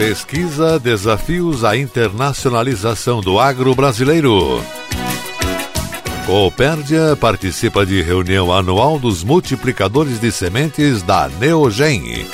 [0.00, 4.64] Pesquisa Desafios à Internacionalização do Agro Brasileiro.
[6.24, 12.26] Coopérdia participa de reunião anual dos multiplicadores de sementes da Neogen.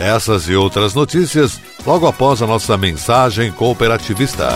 [0.00, 4.48] Essas e outras notícias logo após a nossa mensagem cooperativista.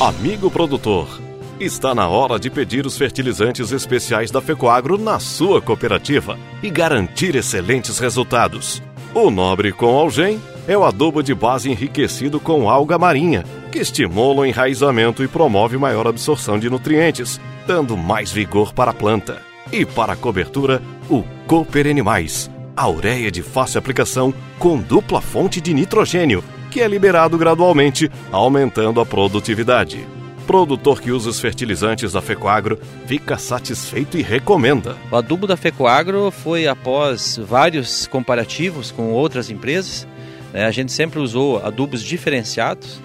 [0.00, 1.20] Amigo produtor,
[1.60, 7.34] está na hora de pedir os fertilizantes especiais da Fecoagro na sua cooperativa e garantir
[7.36, 8.82] excelentes resultados.
[9.14, 14.40] O Nobre com Algem é o adubo de base enriquecido com alga marinha, que estimula
[14.40, 19.40] o enraizamento e promove maior absorção de nutrientes, dando mais vigor para a planta.
[19.70, 25.60] E para a cobertura, o Cooper Animais, a ureia de fácil aplicação com dupla fonte
[25.60, 30.04] de nitrogênio, que é liberado gradualmente, aumentando a produtividade.
[30.46, 34.96] Produtor que usa os fertilizantes da Fecoagro fica satisfeito e recomenda.
[35.10, 40.06] O adubo da Fecoagro foi após vários comparativos com outras empresas.
[40.52, 40.66] Né?
[40.66, 43.00] A gente sempre usou adubos diferenciados.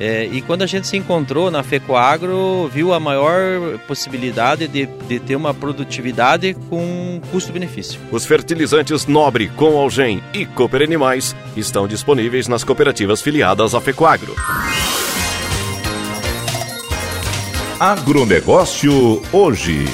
[0.00, 5.20] É, e quando a gente se encontrou na Fecoagro, viu a maior possibilidade de, de
[5.20, 8.00] ter uma produtividade com custo-benefício.
[8.10, 14.34] Os fertilizantes Nobre, com Algem e Cooper Animais estão disponíveis nas cooperativas filiadas à Fecoagro.
[17.80, 19.86] Agronegócio hoje.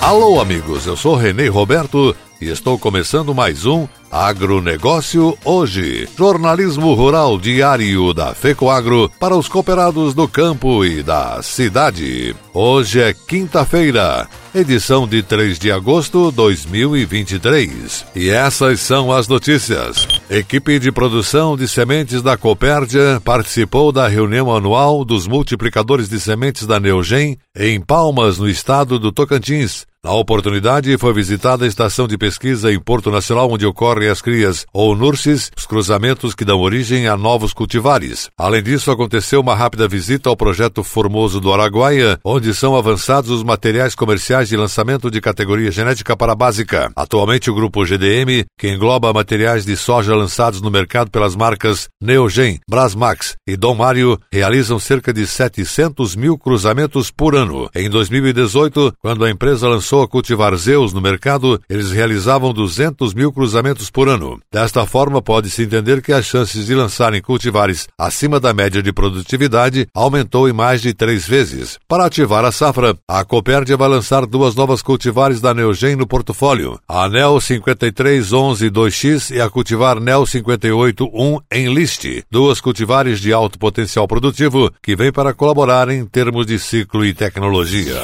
[0.00, 6.08] Alô, amigos, eu sou Renê Roberto e estou começando mais um Agronegócio Hoje.
[6.18, 12.34] Jornalismo rural diário da FECOAGRO para os cooperados do campo e da cidade.
[12.52, 18.06] Hoje é quinta-feira, edição de 3 de agosto de 2023.
[18.16, 20.08] E essas são as notícias.
[20.28, 26.66] Equipe de produção de sementes da Copérdia participou da reunião anual dos multiplicadores de sementes
[26.66, 29.86] da Neogen em Palmas, no estado do Tocantins.
[30.02, 34.64] Na oportunidade, foi visitada a estação de pesquisa em Porto Nacional, onde ocorrem as crias,
[34.72, 38.30] ou NURSES, os cruzamentos que dão origem a novos cultivares.
[38.38, 43.42] Além disso, aconteceu uma rápida visita ao projeto Formoso do Araguaia, onde são avançados os
[43.42, 46.90] materiais comerciais de lançamento de categoria genética para básica.
[46.96, 52.58] Atualmente, o grupo GDM, que engloba materiais de soja lançados no mercado pelas marcas Neogen,
[52.66, 57.68] Brasmax e Dom Mário, realizam cerca de 700 mil cruzamentos por ano.
[57.74, 63.12] Em 2018, quando a empresa lançou começou a cultivar Zeus no mercado, eles realizavam 200
[63.12, 64.38] mil cruzamentos por ano.
[64.52, 69.88] Desta forma, pode-se entender que as chances de lançarem cultivares acima da média de produtividade
[69.92, 71.76] aumentou em mais de três vezes.
[71.88, 76.78] Para ativar a safra, a Copérdia vai lançar duas novas cultivares da Neogen no portfólio,
[76.88, 83.58] a Nel 5311 2X e a cultivar Nel 581 em list, duas cultivares de alto
[83.58, 88.00] potencial produtivo que vêm para colaborar em termos de ciclo e tecnologia.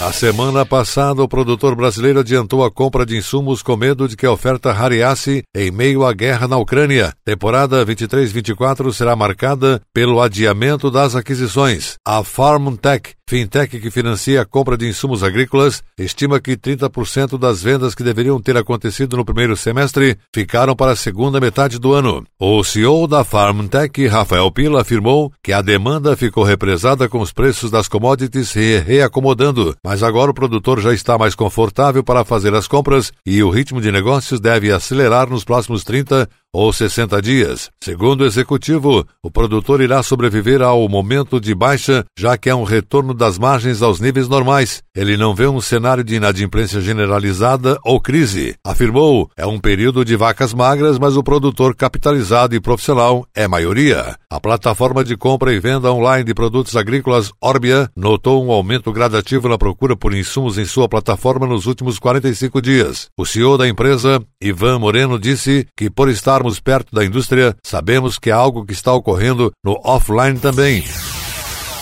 [0.00, 4.26] A semana passada, o produtor brasileiro adiantou a compra de insumos com medo de que
[4.26, 7.12] a oferta rareasse em meio à guerra na Ucrânia.
[7.24, 11.94] Temporada 23-24 será marcada pelo adiamento das aquisições.
[12.04, 17.94] A FarmTech, fintech que financia a compra de insumos agrícolas, estima que 30% das vendas
[17.94, 22.24] que deveriam ter acontecido no primeiro semestre ficaram para a segunda metade do ano.
[22.38, 27.70] O CEO da FarmTech, Rafael Pila, afirmou que a demanda ficou represada com os preços
[27.70, 32.68] das commodities se reacomodando, mas agora o produtor já está mais confortável para fazer as
[32.68, 37.70] compras e o ritmo de negócios deve acelerar nos próximos 30 ou 60 dias.
[37.82, 42.62] Segundo o executivo, o produtor irá sobreviver ao momento de baixa, já que há um
[42.62, 44.82] retorno retorno das margens aos níveis normais.
[44.94, 48.56] Ele não vê um cenário de inadimplência generalizada ou crise.
[48.64, 54.16] Afirmou, é um período de vacas magras, mas o produtor capitalizado e profissional é maioria.
[54.28, 59.48] A plataforma de compra e venda online de produtos agrícolas Orbia notou um aumento gradativo
[59.48, 63.08] na procura por insumos em sua plataforma nos últimos 45 dias.
[63.16, 68.30] O CEO da empresa, Ivan Moreno, disse que por estarmos perto da indústria, sabemos que
[68.30, 70.84] é algo que está ocorrendo no offline também.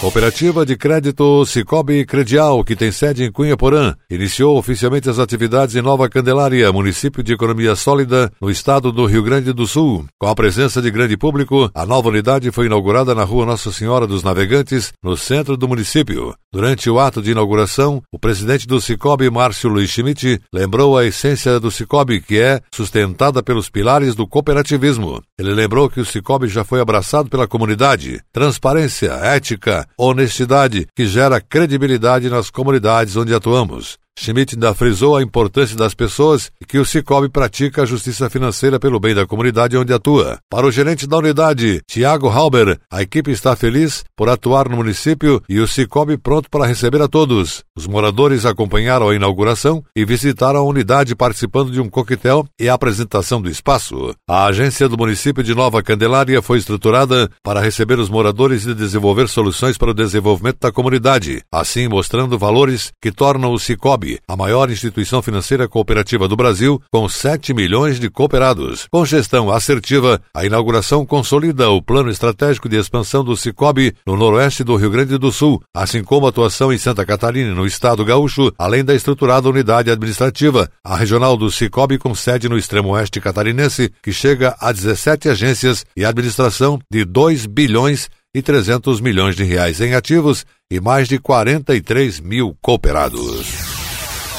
[0.02, 5.76] Cooperativa de Crédito Cicobi Credial, que tem sede em Cunha Porã, iniciou oficialmente as atividades
[5.76, 10.04] em Nova Candelária, município de economia sólida, no estado do Rio Grande do Sul.
[10.19, 14.04] Com a presença de grande público, a nova unidade foi inaugurada na rua Nossa Senhora
[14.04, 16.34] dos Navegantes, no centro do município.
[16.52, 21.60] Durante o ato de inauguração, o presidente do Cicobi, Márcio Luiz Schmidt, lembrou a essência
[21.60, 25.22] do Cicobi, que é sustentada pelos pilares do cooperativismo.
[25.38, 28.20] Ele lembrou que o Cicobi já foi abraçado pela comunidade.
[28.32, 33.99] Transparência, ética, honestidade que gera credibilidade nas comunidades onde atuamos.
[34.19, 38.79] Schmidt ainda frisou a importância das pessoas e que o Cicobi pratica a justiça financeira
[38.79, 40.38] pelo bem da comunidade onde atua.
[40.50, 45.43] Para o gerente da unidade, Tiago Halber, a equipe está feliz por atuar no município
[45.49, 47.64] e o Cicobi pronto para receber a todos.
[47.76, 53.41] Os moradores acompanharam a inauguração e visitaram a unidade participando de um coquetel e apresentação
[53.41, 54.14] do espaço.
[54.29, 59.29] A agência do município de Nova Candelária foi estruturada para receber os moradores e desenvolver
[59.29, 64.70] soluções para o desenvolvimento da comunidade, assim mostrando valores que tornam o Cicobi a maior
[64.70, 68.87] instituição financeira cooperativa do Brasil, com 7 milhões de cooperados.
[68.90, 74.64] Com gestão assertiva, a inauguração consolida o plano estratégico de expansão do Cicobi no noroeste
[74.64, 78.52] do Rio Grande do Sul, assim como a atuação em Santa Catarina, no estado gaúcho,
[78.58, 83.93] além da estruturada unidade administrativa, a regional do Cicobi com sede no extremo oeste catarinense,
[84.02, 89.81] que chega a 17 agências e administração de 2 bilhões e 300 milhões de reais
[89.81, 93.62] em ativos e mais de 43 mil cooperados.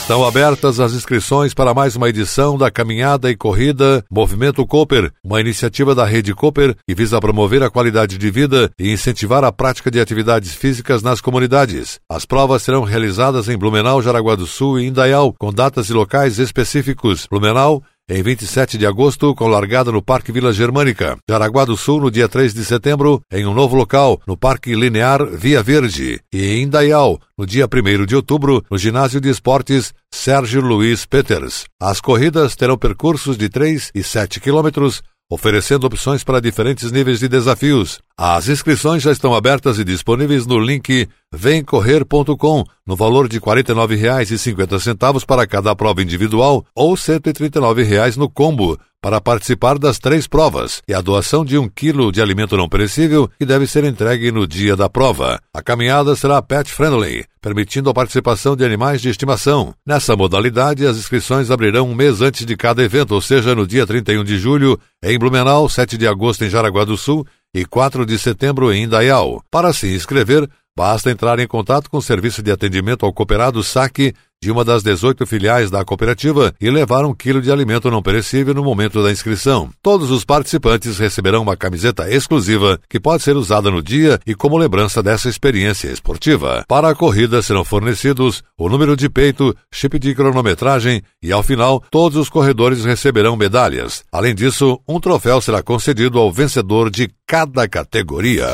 [0.04, 5.40] Estão abertas as inscrições para mais uma edição da Caminhada e Corrida Movimento Cooper, uma
[5.40, 9.90] iniciativa da Rede Cooper que visa promover a qualidade de vida e incentivar a prática
[9.90, 12.02] de atividades físicas nas comunidades.
[12.10, 16.38] As provas serão realizadas em Blumenau, Jaraguá do Sul e Indaial, com datas e locais
[16.38, 17.26] específicos.
[17.32, 21.18] Blumenau, em 27 de agosto, com largada no Parque Vila Germânica.
[21.30, 25.26] Jaraguá do Sul, no dia 3 de setembro, em um novo local, no Parque Linear
[25.26, 26.20] Via Verde.
[26.34, 31.64] E em Indaial, no dia 1 de outubro, no Ginásio de Esportes Sérgio Luiz Peters.
[31.82, 35.02] As corridas terão percursos de 3 e 7 quilômetros,
[35.32, 38.00] oferecendo opções para diferentes níveis de desafios.
[38.16, 45.26] As inscrições já estão abertas e disponíveis no link vemcorrer.com, no valor de R$ 49,50
[45.26, 50.94] para cada prova individual ou R$ 139,00 no combo, para participar das três provas e
[50.94, 54.76] a doação de um quilo de alimento não perecível que deve ser entregue no dia
[54.76, 55.42] da prova.
[55.52, 59.74] A caminhada será pet friendly, permitindo a participação de animais de estimação.
[59.86, 63.88] Nessa modalidade, as inscrições abrirão um mês antes de cada evento, ou seja, no dia
[63.88, 68.18] 31 de julho em Blumenau, 7 de agosto em Jaraguá do Sul e 4 de
[68.18, 69.44] setembro em Indaial.
[69.52, 74.14] Para se inscrever, basta entrar em contato com o Serviço de Atendimento ao Cooperado SAC
[74.44, 78.54] de uma das 18 filiais da cooperativa e levar um quilo de alimento não perecível
[78.54, 79.70] no momento da inscrição.
[79.82, 84.58] Todos os participantes receberão uma camiseta exclusiva que pode ser usada no dia e como
[84.58, 86.66] lembrança dessa experiência esportiva.
[86.68, 91.82] Para a corrida serão fornecidos o número de peito, chip de cronometragem e, ao final,
[91.90, 94.04] todos os corredores receberão medalhas.
[94.12, 98.46] Além disso, um troféu será concedido ao vencedor de cada categoria.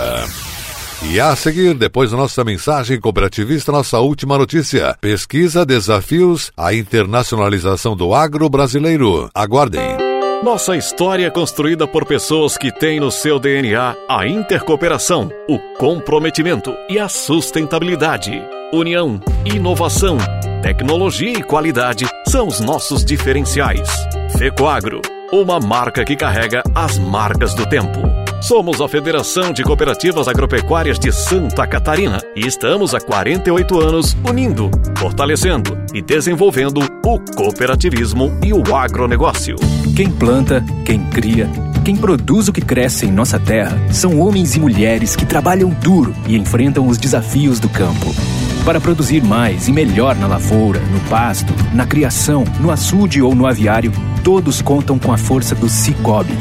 [1.01, 4.97] E a seguir, depois da nossa mensagem cooperativista, nossa última notícia.
[4.99, 9.29] Pesquisa desafios à internacionalização do agro brasileiro.
[9.33, 9.97] Aguardem.
[10.43, 16.73] Nossa história é construída por pessoas que têm no seu DNA a intercooperação, o comprometimento
[16.89, 18.41] e a sustentabilidade.
[18.73, 20.17] União, inovação,
[20.61, 23.89] tecnologia e qualidade são os nossos diferenciais.
[24.37, 28.18] Fecoagro, uma marca que carrega as marcas do tempo.
[28.41, 34.71] Somos a Federação de Cooperativas Agropecuárias de Santa Catarina e estamos há 48 anos unindo,
[34.97, 39.57] fortalecendo e desenvolvendo o cooperativismo e o agronegócio.
[39.93, 41.49] Quem planta, quem cria,
[41.83, 46.15] quem produz o que cresce em nossa terra são homens e mulheres que trabalham duro
[46.25, 48.15] e enfrentam os desafios do campo.
[48.63, 53.45] Para produzir mais e melhor na lavoura, no pasto, na criação, no açude ou no
[53.45, 53.91] aviário,
[54.23, 56.37] todos contam com a força do Cicobi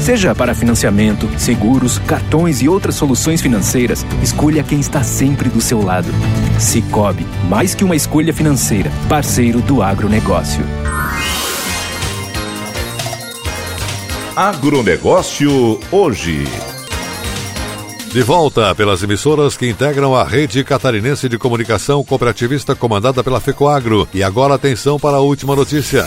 [0.00, 5.82] Seja para financiamento, seguros, cartões e outras soluções financeiras, escolha quem está sempre do seu
[5.82, 6.08] lado.
[6.58, 10.64] Cicobi, mais que uma escolha financeira, parceiro do agronegócio.
[14.34, 16.44] Agronegócio hoje.
[18.12, 24.08] De volta pelas emissoras que integram a rede catarinense de comunicação cooperativista comandada pela FECOAGRO.
[24.14, 26.06] E agora atenção para a última notícia.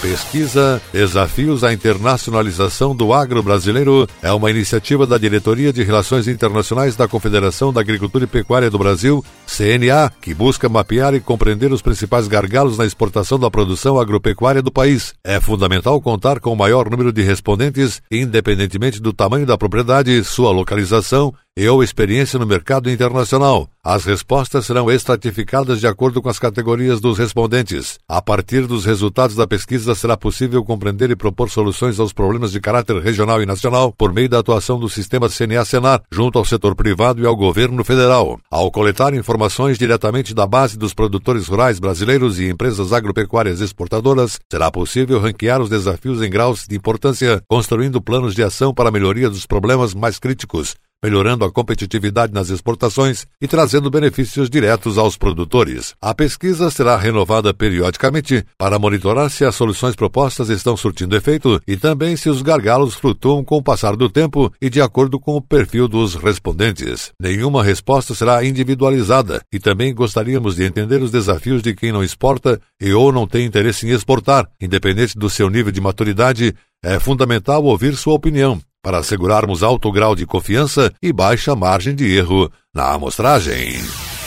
[0.00, 6.94] Pesquisa Desafios à Internacionalização do Agro Brasileiro é uma iniciativa da Diretoria de Relações Internacionais
[6.94, 11.82] da Confederação da Agricultura e Pecuária do Brasil, CNA, que busca mapear e compreender os
[11.82, 15.14] principais gargalos na exportação da produção agropecuária do país.
[15.24, 20.50] É fundamental contar com o maior número de respondentes, independentemente do tamanho da propriedade, sua
[20.52, 23.68] localização e ou experiência no mercado internacional.
[23.82, 27.98] As respostas serão estratificadas de acordo com as categorias dos respondentes.
[28.06, 32.60] A partir dos resultados da pesquisa, será possível compreender e propor soluções aos problemas de
[32.60, 37.22] caráter regional e nacional por meio da atuação do sistema CNA-Senar junto ao setor privado
[37.22, 38.38] e ao governo federal.
[38.50, 44.70] Ao coletar informações diretamente da base dos produtores rurais brasileiros e empresas agropecuárias exportadoras, será
[44.70, 49.30] possível ranquear os desafios em graus de importância, construindo planos de ação para a melhoria
[49.30, 55.94] dos problemas mais críticos melhorando a competitividade nas exportações e trazendo benefícios diretos aos produtores.
[56.00, 61.76] A pesquisa será renovada periodicamente para monitorar se as soluções propostas estão surtindo efeito e
[61.76, 65.40] também se os gargalos flutuam com o passar do tempo e de acordo com o
[65.40, 67.12] perfil dos respondentes.
[67.20, 72.60] Nenhuma resposta será individualizada e também gostaríamos de entender os desafios de quem não exporta
[72.80, 76.54] e ou não tem interesse em exportar, independente do seu nível de maturidade.
[76.84, 82.16] É fundamental ouvir sua opinião para assegurarmos alto grau de confiança e baixa margem de
[82.16, 83.74] erro na amostragem.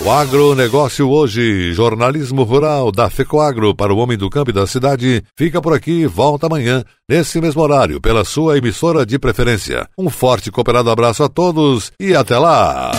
[0.02, 5.22] O agronegócio hoje, jornalismo rural da FECOAGRO para o homem do campo e da cidade,
[5.36, 9.90] fica por aqui e volta amanhã, nesse mesmo horário, pela sua emissora de preferência.
[9.98, 12.92] Um forte cooperado abraço a todos e até lá!